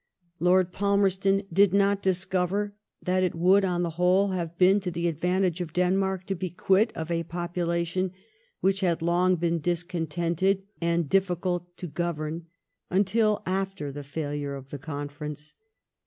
Lord 0.39 0.71
Palmerston 0.73 1.43
did 1.53 1.75
not 1.75 2.01
dis 2.01 2.25
cover 2.25 2.73
that 3.03 3.21
it 3.21 3.35
would, 3.35 3.63
on 3.63 3.83
the 3.83 3.91
whole, 4.01 4.29
have 4.29 4.57
been 4.57 4.79
to 4.79 4.89
the 4.89 5.07
advantage 5.07 5.61
of 5.61 5.73
Denmark 5.73 6.23
to 6.25 6.33
be 6.33 6.49
quit 6.49 6.91
of 6.97 7.11
a 7.11 7.21
population 7.21 8.11
which 8.61 8.79
had 8.79 9.03
long 9.03 9.35
been 9.35 9.59
discontented 9.59 10.63
and 10.81 11.07
difficult 11.07 11.77
to 11.77 11.85
govern, 11.85 12.47
until 12.89 13.43
after 13.45 13.91
the 13.91 14.01
failure 14.01 14.55
of 14.55 14.71
the 14.71 14.79
Conference. 14.79 15.53